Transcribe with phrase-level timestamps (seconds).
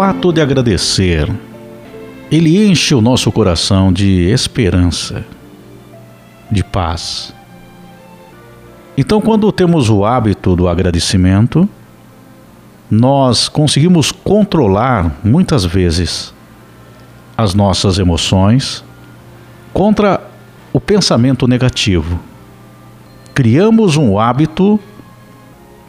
[0.00, 1.30] ato de agradecer,
[2.30, 5.24] ele enche o nosso coração de esperança,
[6.50, 7.34] de paz.
[8.96, 11.68] Então, quando temos o hábito do agradecimento,
[12.90, 16.34] nós conseguimos controlar muitas vezes
[17.36, 18.84] as nossas emoções
[19.72, 20.20] contra
[20.72, 22.20] o pensamento negativo.
[23.34, 24.78] Criamos um hábito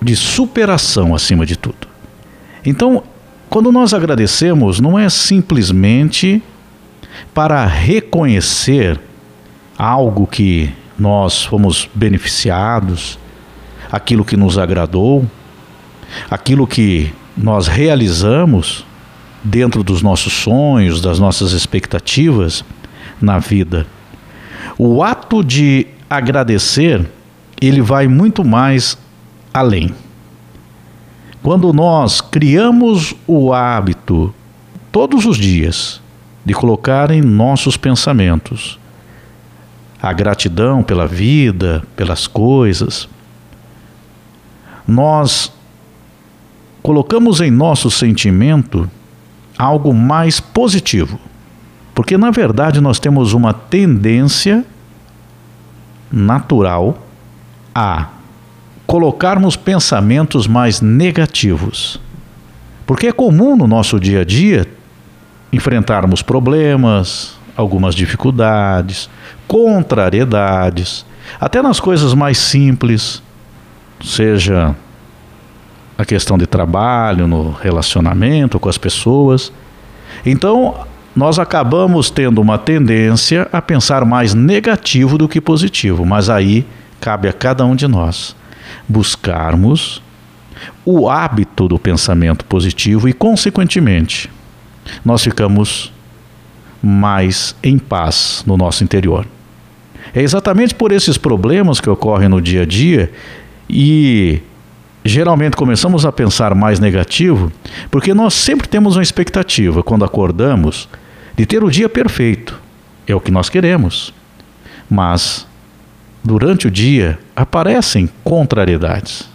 [0.02, 1.88] de superação acima de tudo.
[2.66, 3.04] Então,
[3.52, 6.42] quando nós agradecemos, não é simplesmente
[7.34, 8.98] para reconhecer
[9.78, 13.20] algo que nós fomos beneficiados,
[13.92, 15.30] aquilo que nos agradou,
[16.30, 18.86] aquilo que nós realizamos
[19.44, 22.64] dentro dos nossos sonhos, das nossas expectativas
[23.22, 23.86] na vida.
[24.78, 27.06] O ato de agradecer,
[27.60, 28.98] ele vai muito mais
[29.54, 29.94] além.
[31.44, 34.34] Quando nós criamos o hábito
[34.92, 36.00] todos os dias
[36.46, 38.80] de colocar em nossos pensamentos
[40.02, 43.08] a gratidão pela vida, pelas coisas,
[44.88, 45.52] nós
[46.82, 48.90] colocamos em nosso sentimento
[49.58, 51.20] algo mais positivo.
[51.94, 54.66] Porque na verdade nós temos uma tendência
[56.12, 56.98] natural
[57.74, 58.08] a
[58.92, 61.98] colocarmos pensamentos mais negativos.
[62.86, 64.68] Porque é comum no nosso dia a dia
[65.54, 69.10] enfrentarmos problemas, algumas dificuldades,
[69.48, 71.06] contrariedades,
[71.40, 73.24] até nas coisas mais simples,
[74.04, 74.76] seja
[75.98, 79.54] a questão de trabalho, no relacionamento com as pessoas.
[80.26, 80.76] Então,
[81.16, 86.68] nós acabamos tendo uma tendência a pensar mais negativo do que positivo, mas aí
[87.00, 88.36] cabe a cada um de nós
[88.88, 90.02] buscarmos
[90.86, 94.30] o hábito do pensamento positivo e, consequentemente,
[95.04, 95.92] nós ficamos
[96.82, 99.26] mais em paz no nosso interior.
[100.14, 103.12] É exatamente por esses problemas que ocorrem no dia a dia
[103.70, 104.42] e
[105.06, 107.52] geralmente começamos a pensar mais negativo,
[107.90, 110.90] porque nós sempre temos uma expectativa quando acordamos
[111.36, 112.60] de ter o dia perfeito.
[113.08, 114.14] É o que nós queremos.
[114.90, 115.48] Mas
[116.24, 119.30] durante o dia aparecem contrariedades.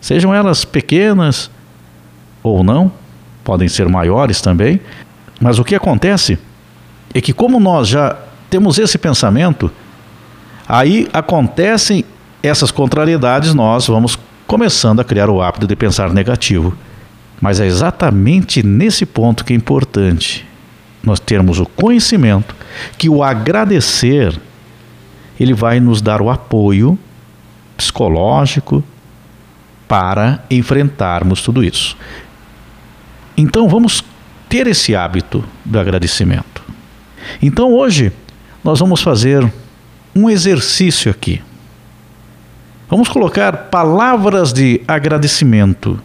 [0.00, 1.50] Sejam elas pequenas
[2.42, 2.90] ou não,
[3.44, 4.80] podem ser maiores também,
[5.40, 6.38] mas o que acontece
[7.14, 8.16] é que, como nós já
[8.50, 9.70] temos esse pensamento,
[10.68, 12.04] aí acontecem
[12.42, 16.76] essas contrariedades, nós vamos começando a criar o hábito de pensar negativo.
[17.40, 20.46] Mas é exatamente nesse ponto que é importante
[21.02, 22.54] nós termos o conhecimento
[22.96, 24.38] que o agradecer
[25.38, 26.98] ele vai nos dar o apoio
[27.76, 28.82] psicológico
[29.86, 31.96] para enfrentarmos tudo isso.
[33.36, 34.04] Então vamos
[34.48, 36.62] ter esse hábito do agradecimento.
[37.40, 38.12] Então hoje
[38.64, 39.50] nós vamos fazer
[40.14, 41.40] um exercício aqui.
[42.88, 46.00] Vamos colocar palavras de agradecimento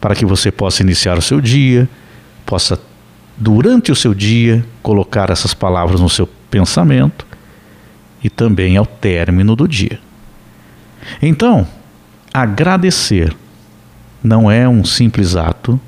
[0.00, 1.88] para que você possa iniciar o seu dia,
[2.44, 2.78] possa
[3.36, 7.26] durante o seu dia colocar essas palavras no seu pensamento
[8.24, 10.00] e também ao término do dia.
[11.20, 11.68] Então,
[12.32, 13.36] agradecer
[14.22, 15.78] não é um simples ato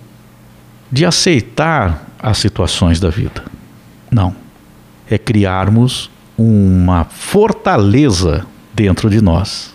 [0.93, 3.43] de aceitar as situações da vida.
[4.11, 4.37] Não.
[5.11, 9.75] É criarmos uma fortaleza dentro de nós.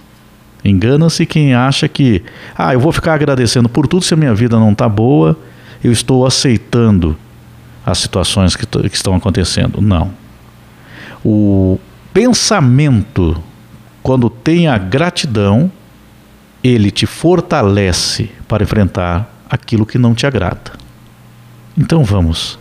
[0.64, 2.24] Engana-se quem acha que,
[2.56, 5.36] ah, eu vou ficar agradecendo por tudo se a minha vida não está boa,
[5.84, 7.18] eu estou aceitando
[7.84, 9.82] as situações que, que estão acontecendo.
[9.82, 10.14] Não.
[11.26, 11.80] O
[12.14, 13.42] pensamento,
[14.04, 15.72] quando tem a gratidão,
[16.64, 20.74] ele te fortalece para enfrentar aquilo que não te agrada.
[21.78, 22.60] Então vamos,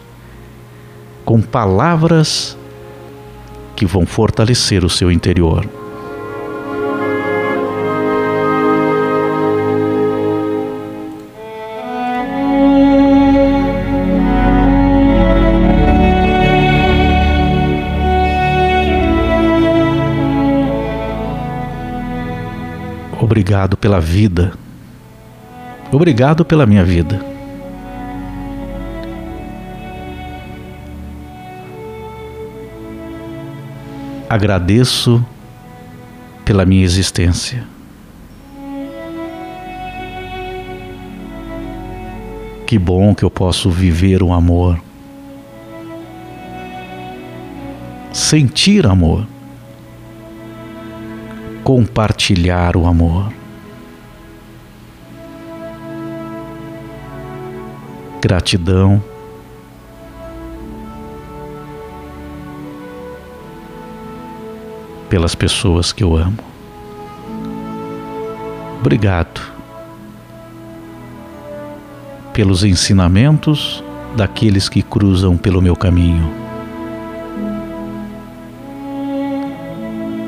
[1.24, 2.56] com palavras
[3.76, 5.79] que vão fortalecer o seu interior.
[23.40, 24.52] Obrigado pela vida.
[25.90, 27.18] Obrigado pela minha vida.
[34.28, 35.24] Agradeço
[36.44, 37.64] pela minha existência.
[42.66, 44.78] Que bom que eu posso viver o amor.
[48.12, 49.26] Sentir amor
[51.64, 53.32] compartilhar o amor.
[58.20, 59.02] Gratidão.
[65.08, 66.38] Pelas pessoas que eu amo.
[68.80, 69.40] Obrigado
[72.32, 73.82] pelos ensinamentos
[74.16, 76.32] daqueles que cruzam pelo meu caminho.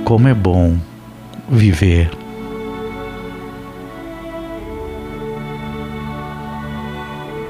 [0.05, 0.76] Como é bom
[1.48, 2.10] viver.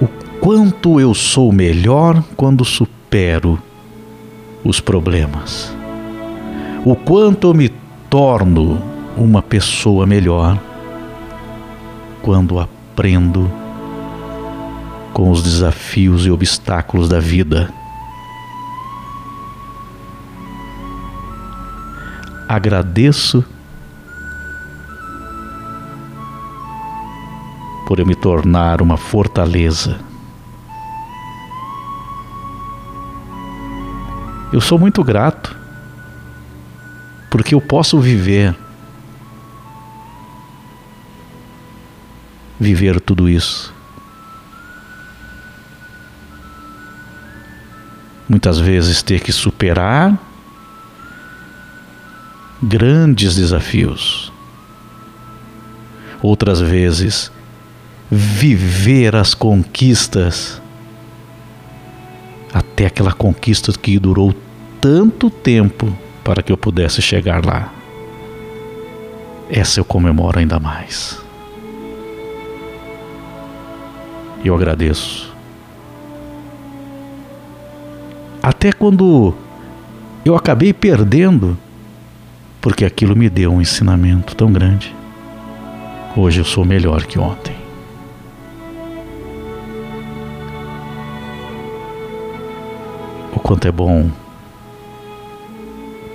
[0.00, 0.08] O
[0.40, 3.60] quanto eu sou melhor quando supero
[4.64, 5.74] os problemas.
[6.84, 7.68] O quanto eu me
[8.10, 8.82] torno
[9.16, 10.58] uma pessoa melhor
[12.22, 13.50] quando aprendo
[15.12, 17.72] com os desafios e obstáculos da vida.
[22.48, 23.44] Agradeço
[27.92, 30.00] por eu me tornar uma fortaleza.
[34.50, 35.54] Eu sou muito grato
[37.30, 38.56] porque eu posso viver
[42.58, 43.74] viver tudo isso.
[48.26, 50.18] muitas vezes ter que superar
[52.62, 54.32] grandes desafios.
[56.22, 57.30] Outras vezes,
[58.14, 60.60] viver as conquistas
[62.52, 64.34] até aquela conquista que durou
[64.80, 65.90] tanto tempo
[66.22, 67.72] para que eu pudesse chegar lá.
[69.48, 71.18] Essa eu comemoro ainda mais.
[74.44, 75.32] Eu agradeço
[78.42, 79.32] Até quando
[80.24, 81.56] eu acabei perdendo,
[82.60, 84.92] porque aquilo me deu um ensinamento tão grande.
[86.16, 87.61] Hoje eu sou melhor que ontem.
[93.52, 94.10] Quanto é bom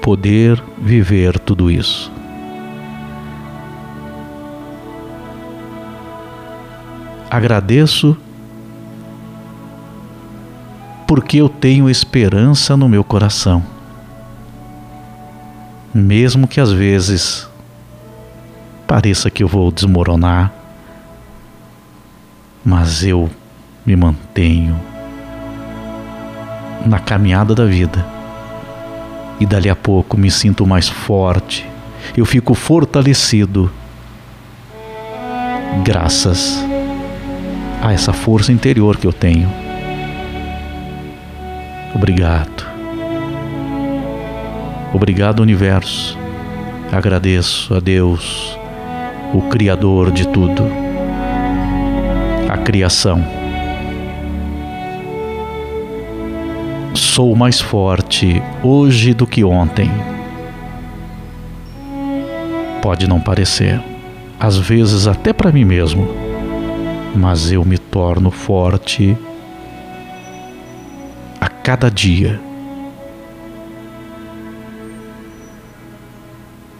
[0.01, 2.11] poder viver tudo isso.
[7.29, 8.17] Agradeço
[11.05, 13.63] porque eu tenho esperança no meu coração.
[15.93, 17.47] Mesmo que às vezes
[18.87, 20.51] pareça que eu vou desmoronar,
[22.65, 23.29] mas eu
[23.85, 24.86] me mantenho
[26.87, 28.05] na caminhada da vida.
[29.39, 31.67] E dali a pouco me sinto mais forte,
[32.15, 33.71] eu fico fortalecido,
[35.83, 36.63] graças
[37.81, 39.51] a essa força interior que eu tenho.
[41.93, 42.65] Obrigado.
[44.93, 46.17] Obrigado, universo.
[46.91, 48.57] Agradeço a Deus,
[49.33, 50.63] o Criador de tudo,
[52.49, 53.36] a criação.
[57.17, 59.89] Sou mais forte hoje do que ontem.
[62.79, 63.81] Pode não parecer,
[64.39, 66.07] às vezes até para mim mesmo,
[67.15, 69.17] mas eu me torno forte
[71.63, 72.39] cada dia.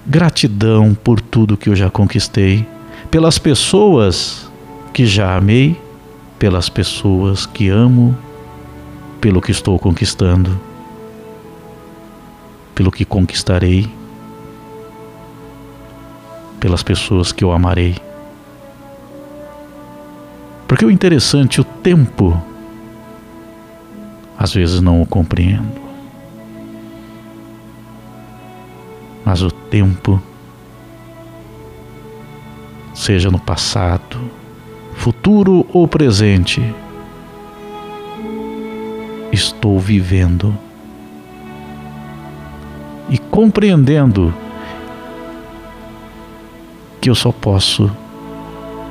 [0.06, 2.64] Gratidão por tudo que eu já conquistei,
[3.10, 4.52] pelas pessoas
[4.94, 5.76] que já amei,
[6.38, 8.16] pelas pessoas que amo,
[9.20, 10.60] pelo que estou conquistando,
[12.76, 13.92] pelo que conquistarei,
[16.60, 17.96] pelas pessoas que eu amarei.
[20.68, 22.40] Porque o interessante, o tempo
[24.38, 25.82] às vezes não o compreendo.
[29.26, 30.22] Mas o tempo,
[32.94, 34.20] seja no passado,
[34.96, 36.62] futuro ou presente,
[39.38, 40.58] estou vivendo
[43.08, 44.34] e compreendendo
[47.00, 47.90] que eu só posso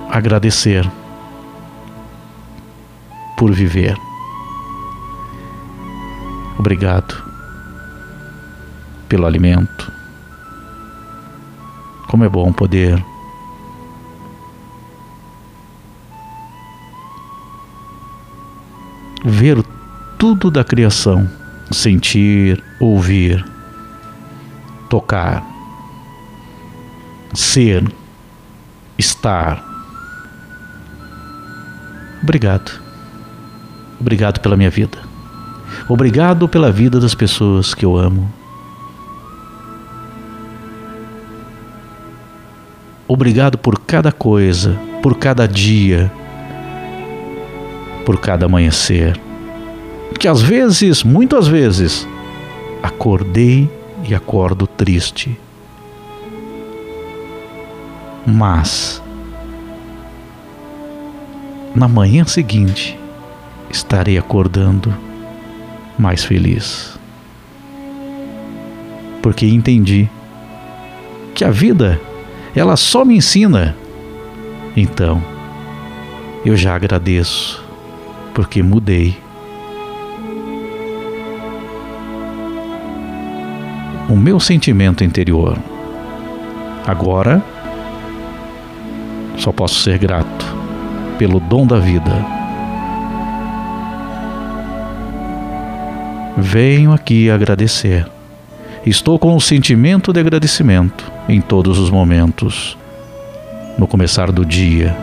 [0.08, 0.88] agradecer
[3.36, 3.98] por viver.
[6.56, 7.22] Obrigado
[9.08, 9.92] pelo alimento.
[12.08, 13.04] Como é bom poder
[19.24, 19.60] ver
[20.18, 21.28] tudo da criação,
[21.70, 23.44] sentir, ouvir,
[24.88, 25.44] tocar,
[27.34, 27.84] ser,
[28.98, 29.62] estar.
[32.22, 32.80] Obrigado.
[34.00, 34.98] Obrigado pela minha vida.
[35.88, 38.32] Obrigado pela vida das pessoas que eu amo.
[43.08, 46.10] Obrigado por cada coisa, por cada dia,
[48.04, 49.25] por cada amanhecer.
[50.18, 52.06] Que às vezes, muitas vezes,
[52.82, 53.70] acordei
[54.08, 55.38] e acordo triste.
[58.26, 59.02] Mas
[61.74, 62.98] na manhã seguinte
[63.70, 64.94] estarei acordando
[65.98, 66.98] mais feliz.
[69.22, 70.08] Porque entendi
[71.34, 72.00] que a vida
[72.54, 73.76] ela só me ensina.
[74.74, 75.22] Então,
[76.44, 77.62] eu já agradeço
[78.32, 79.16] porque mudei.
[84.08, 85.58] O meu sentimento interior.
[86.86, 87.42] Agora,
[89.36, 90.46] só posso ser grato
[91.18, 92.24] pelo dom da vida.
[96.36, 98.06] Venho aqui agradecer.
[98.84, 102.78] Estou com o sentimento de agradecimento em todos os momentos.
[103.76, 104.96] No começar do dia,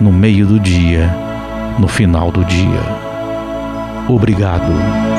[0.00, 1.10] no meio do dia,
[1.78, 2.80] no final do dia.
[4.08, 5.13] Obrigado.